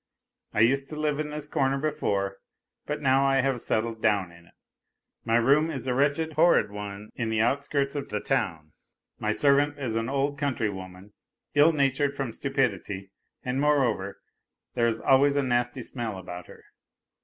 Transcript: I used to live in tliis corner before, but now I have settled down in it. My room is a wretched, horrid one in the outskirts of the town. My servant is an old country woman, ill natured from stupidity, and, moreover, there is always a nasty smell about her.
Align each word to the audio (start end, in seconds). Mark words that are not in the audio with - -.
I 0.51 0.61
used 0.61 0.89
to 0.89 0.95
live 0.99 1.19
in 1.19 1.27
tliis 1.27 1.51
corner 1.51 1.77
before, 1.77 2.37
but 2.87 3.03
now 3.03 3.23
I 3.23 3.41
have 3.41 3.61
settled 3.61 4.01
down 4.01 4.31
in 4.31 4.47
it. 4.47 4.55
My 5.25 5.35
room 5.35 5.69
is 5.69 5.85
a 5.85 5.93
wretched, 5.93 6.33
horrid 6.33 6.71
one 6.71 7.11
in 7.13 7.29
the 7.29 7.41
outskirts 7.41 7.95
of 7.95 8.09
the 8.09 8.19
town. 8.19 8.73
My 9.19 9.31
servant 9.31 9.77
is 9.77 9.95
an 9.95 10.09
old 10.09 10.39
country 10.39 10.71
woman, 10.71 11.13
ill 11.53 11.71
natured 11.71 12.15
from 12.15 12.33
stupidity, 12.33 13.11
and, 13.43 13.61
moreover, 13.61 14.19
there 14.73 14.87
is 14.87 14.99
always 14.99 15.35
a 15.35 15.43
nasty 15.43 15.83
smell 15.83 16.17
about 16.17 16.47
her. 16.47 16.63